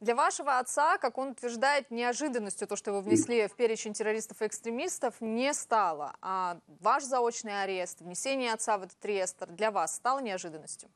[0.00, 4.46] Для вашего отца, как он утверждает, неожиданностью то, что его внесли в перечень террористов и
[4.46, 6.14] экстремистов, не стало.
[6.22, 10.88] А ваш заочный арест, внесение отца в этот реестр для вас стало неожиданностью?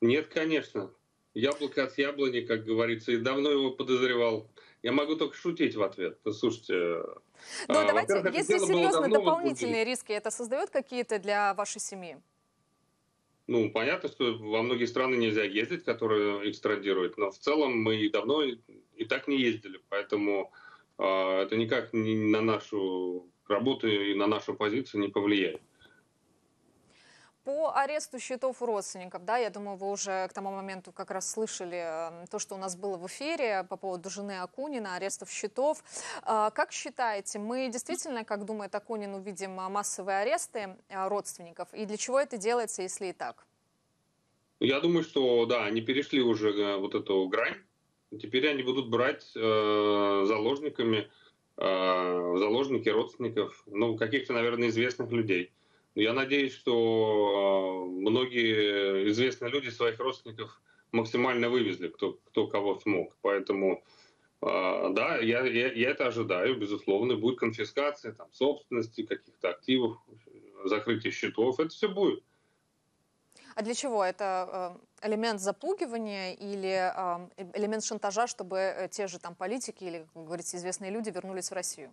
[0.00, 0.92] Нет, конечно.
[1.34, 4.48] Яблоко от яблони, как говорится, и давно его подозревал.
[4.82, 6.18] Я могу только шутить в ответ.
[6.32, 7.02] Слушайте,
[7.68, 12.18] ну, а, давайте, если серьезно, дополнительные риски это создает какие-то для вашей семьи?
[13.50, 18.44] Ну, понятно, что во многие страны нельзя ездить, которые экстрадируют, но в целом мы давно
[18.44, 20.52] и так не ездили, поэтому
[20.98, 25.60] э, это никак не на нашу работу и на нашу позицию не повлияет.
[27.42, 31.28] По аресту счетов у родственников, да, я думаю, вы уже к тому моменту как раз
[31.28, 35.82] слышали то, что у нас было в эфире по поводу жены Акунина, арестов счетов.
[36.22, 41.72] А, как считаете, мы действительно, как думает Акунин, увидим массовые аресты а, родственников?
[41.72, 43.46] И для чего это делается, если и так?
[44.60, 47.56] Я думаю, что да, они перешли уже э, вот эту грань.
[48.10, 51.10] Теперь они будут брать э, заложниками
[51.56, 55.52] э, заложники родственников, ну, каких-то, наверное, известных людей.
[55.94, 60.60] Я надеюсь, что э, многие известные люди своих родственников
[60.92, 63.16] максимально вывезли, кто, кто кого смог.
[63.22, 63.82] Поэтому,
[64.42, 67.16] э, да, я, я, я это ожидаю, безусловно.
[67.16, 69.96] Будет конфискация там, собственности, каких-то активов,
[70.64, 71.58] закрытие счетов.
[71.60, 72.22] Это все будет.
[73.60, 74.02] А для чего?
[74.02, 79.98] Это э, элемент запугивания или э, элемент шантажа, чтобы э, те же там политики или,
[79.98, 81.92] как вы говорите, известные люди вернулись в Россию?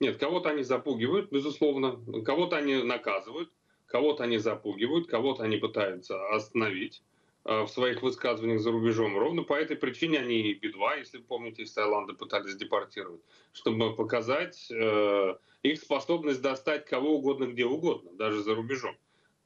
[0.00, 3.50] Нет, кого-то они запугивают, безусловно, кого-то они наказывают,
[3.86, 7.02] кого-то они запугивают, кого-то они пытаются остановить
[7.44, 9.16] в своих высказываниях за рубежом.
[9.16, 13.22] Ровно по этой причине они и Би-2, если помните, из Таиланда пытались депортировать,
[13.54, 18.94] чтобы показать э, их способность достать кого угодно где угодно, даже за рубежом.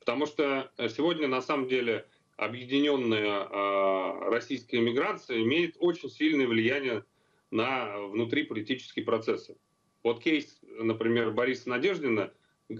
[0.05, 7.05] Потому что э, сегодня на самом деле объединенная э, российская иммиграция имеет очень сильное влияние
[7.51, 9.57] на внутриполитические процессы.
[10.03, 12.33] Вот кейс, например, Бориса Надеждина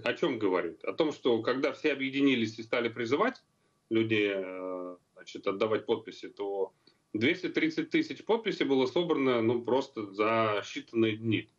[0.03, 0.83] о чем говорит?
[0.83, 3.43] О том, что когда все объединились и стали призывать
[3.89, 6.73] людей э, значит, отдавать подписи, то
[7.13, 11.49] 230 тысяч подписей было собрано ну, просто за считанные дни.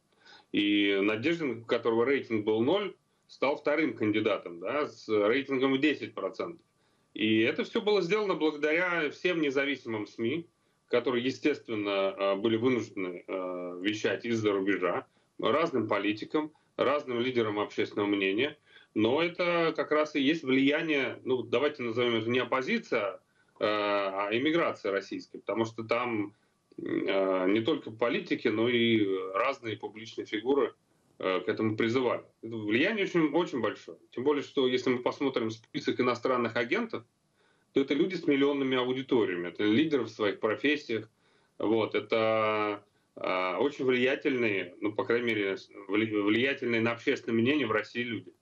[0.52, 2.94] И Надеждин, у которого рейтинг был ноль,
[3.28, 6.58] стал вторым кандидатом да, с рейтингом в 10%.
[7.14, 10.46] И это все было сделано благодаря всем независимым СМИ,
[10.88, 15.06] которые, естественно, э, были вынуждены э, вещать из-за рубежа,
[15.40, 18.56] разным политикам, разным лидерам общественного мнения.
[18.94, 23.18] Но это как раз и есть влияние, ну давайте назовем это не оппозиция, э,
[23.60, 26.34] а иммиграция российская, потому что там
[26.78, 30.74] не только политики, но и разные публичные фигуры–
[31.18, 32.22] к этому призывали.
[32.42, 33.98] Влияние очень, очень большое.
[34.10, 37.04] Тем более, что если мы посмотрим список иностранных агентов,
[37.72, 41.10] то это люди с миллионными аудиториями, это лидеры в своих профессиях.
[41.58, 42.82] Вот, это
[43.16, 45.56] э, очень влиятельные, ну, по крайней мере,
[45.88, 48.32] влиятельные на общественное мнение в России люди.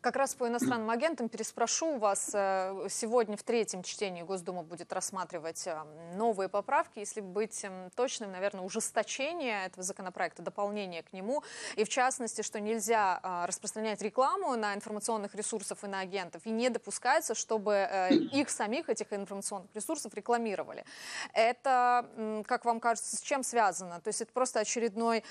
[0.00, 2.30] Как раз по иностранным агентам переспрошу вас.
[2.32, 5.78] Э, сегодня в третьем чтении Госдума будет рассматривать э,
[6.14, 7.00] новые поправки.
[7.00, 11.42] Если быть эм, точным, наверное, ужесточение этого законопроекта, дополнение к нему.
[11.76, 16.46] И в частности, что нельзя э, распространять рекламу на информационных ресурсах и на агентов.
[16.46, 17.86] И не допускается, чтобы
[18.32, 20.86] их самих, этих информационных ресурсов, рекламировали.
[21.34, 22.08] Это,
[22.46, 24.00] как вам кажется, с чем связано?
[24.00, 25.24] То есть это просто очередной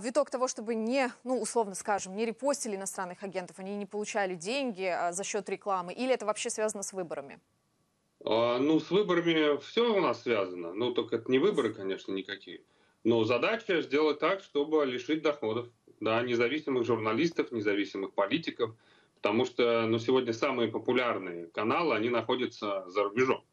[0.00, 4.36] виток того, чтобы не, ну, условно скажем, не репостили иностранных агентов, они не получили получали
[4.36, 7.40] деньги а, за счет рекламы, или это вообще связано с выборами?
[8.24, 10.72] А, ну, с выборами все у нас связано.
[10.72, 12.60] Ну, только это не выборы, конечно, никакие.
[13.02, 15.66] Но задача сделать так, чтобы лишить доходов
[16.00, 18.70] да, независимых журналистов, независимых политиков,
[19.16, 23.44] потому что ну, сегодня самые популярные каналы, они находятся за рубежом.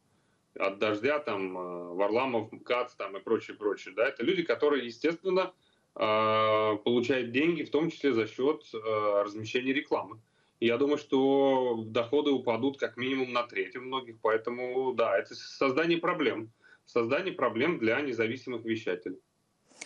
[0.59, 3.95] От «Дождя», там, а, Варламов, КАЦ там, и прочее, прочее.
[3.95, 5.53] Да, это люди, которые, естественно,
[5.95, 10.19] получают деньги, в том числе за счет размещения рекламы.
[10.65, 15.99] Я думаю, что доходы упадут как минимум на треть у многих, поэтому да, это создание
[15.99, 16.51] проблем.
[16.85, 19.19] Создание проблем для независимых вещателей.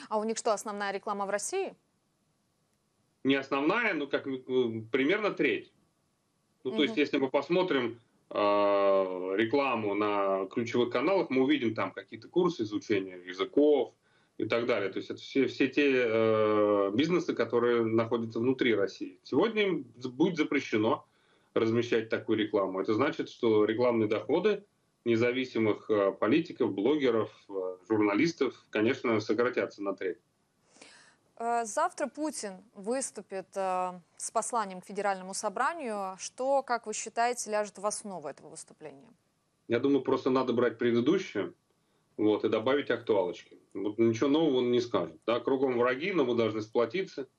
[0.08, 1.76] А у них что, основная реклама в России?
[3.26, 5.74] Не основная, но как примерно треть.
[6.64, 6.78] Ну, угу.
[6.78, 8.00] то есть, если мы посмотрим
[8.30, 13.94] э, рекламу на ключевых каналах, мы увидим там какие-то курсы изучения языков,
[14.40, 14.90] и так далее.
[14.90, 19.20] То есть это все, все те э, бизнесы, которые находятся внутри России.
[19.24, 21.06] Сегодня им будет запрещено
[21.54, 22.80] размещать такую рекламу.
[22.80, 24.64] Это значит, что рекламные доходы
[25.04, 30.20] независимых э, политиков, блогеров, э, журналистов, конечно, сократятся на треть.
[31.38, 36.16] Э, завтра Путин выступит с посланием к Федеральному собранию.
[36.18, 39.10] Что, как вы считаете, ляжет в основу этого выступления?
[39.68, 41.52] Я думаю, просто надо брать предыдущее
[42.20, 43.58] вот, и добавить актуалочки.
[43.74, 45.16] Вот ничего нового он не скажет.
[45.26, 45.40] Да?
[45.40, 47.30] Кругом враги, но мы должны сплотиться.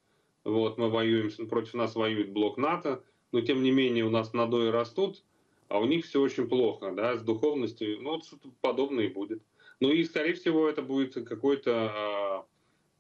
[0.43, 4.69] Вот, мы воюем, против нас воюет блок НАТО, но тем не менее у нас надои
[4.69, 5.23] растут,
[5.69, 8.01] а у них все очень плохо, да, с духовностью.
[8.01, 9.43] Ну, вот что-то подобное и будет.
[9.81, 12.47] Ну и, скорее всего, это будет какое-то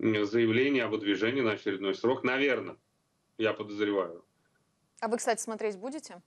[0.00, 2.76] э, заявление об выдвижении на очередной срок, наверное,
[3.38, 4.22] я подозреваю.
[5.00, 6.20] А вы, кстати, смотреть будете?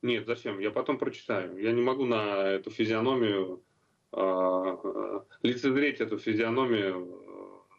[0.00, 0.58] Нет, зачем?
[0.58, 1.58] Я потом прочитаю.
[1.58, 3.62] Я не могу на эту физиономию
[5.42, 7.74] лицезреть эту физиономию э,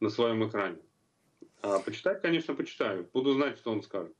[0.00, 0.78] на своем экране.
[1.62, 3.08] А почитать, конечно, почитаю.
[3.12, 4.14] Буду знать, что он скажет.